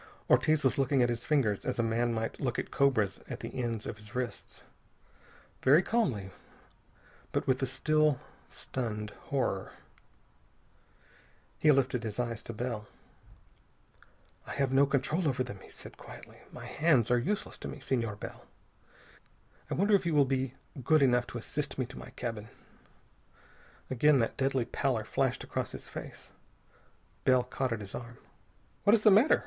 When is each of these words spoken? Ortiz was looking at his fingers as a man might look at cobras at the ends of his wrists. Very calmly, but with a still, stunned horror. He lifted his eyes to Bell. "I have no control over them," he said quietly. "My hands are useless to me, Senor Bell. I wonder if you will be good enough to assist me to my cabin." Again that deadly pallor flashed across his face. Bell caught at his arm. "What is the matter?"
Ortiz 0.31 0.63
was 0.63 0.79
looking 0.79 1.03
at 1.03 1.09
his 1.09 1.27
fingers 1.27 1.63
as 1.63 1.77
a 1.77 1.83
man 1.83 2.11
might 2.11 2.39
look 2.39 2.57
at 2.57 2.71
cobras 2.71 3.19
at 3.29 3.41
the 3.41 3.53
ends 3.61 3.85
of 3.85 3.97
his 3.97 4.15
wrists. 4.15 4.63
Very 5.61 5.83
calmly, 5.83 6.31
but 7.31 7.45
with 7.45 7.61
a 7.61 7.67
still, 7.67 8.19
stunned 8.49 9.11
horror. 9.25 9.73
He 11.59 11.69
lifted 11.69 12.01
his 12.01 12.19
eyes 12.19 12.41
to 12.43 12.53
Bell. 12.53 12.87
"I 14.47 14.53
have 14.53 14.71
no 14.71 14.87
control 14.87 15.27
over 15.27 15.43
them," 15.43 15.59
he 15.61 15.69
said 15.69 15.97
quietly. 15.99 16.39
"My 16.51 16.65
hands 16.65 17.11
are 17.11 17.19
useless 17.19 17.59
to 17.59 17.67
me, 17.67 17.79
Senor 17.79 18.15
Bell. 18.15 18.47
I 19.69 19.75
wonder 19.75 19.93
if 19.93 20.07
you 20.07 20.15
will 20.15 20.25
be 20.25 20.55
good 20.83 21.03
enough 21.03 21.27
to 21.27 21.37
assist 21.37 21.77
me 21.77 21.85
to 21.85 21.99
my 21.99 22.09
cabin." 22.15 22.49
Again 23.91 24.17
that 24.17 24.35
deadly 24.35 24.65
pallor 24.65 25.03
flashed 25.03 25.43
across 25.43 25.73
his 25.73 25.89
face. 25.89 26.31
Bell 27.23 27.43
caught 27.43 27.71
at 27.71 27.81
his 27.81 27.93
arm. 27.93 28.17
"What 28.85 28.95
is 28.95 29.03
the 29.03 29.11
matter?" 29.11 29.39